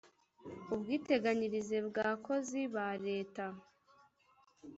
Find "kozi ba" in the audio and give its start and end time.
2.25-2.87